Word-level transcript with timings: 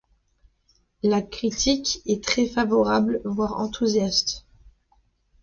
La 1.03 1.21
critique 1.21 2.01
est 2.07 2.23
très 2.23 2.47
favorable, 2.47 3.21
voire 3.23 3.59
enthousiaste. 3.59 4.47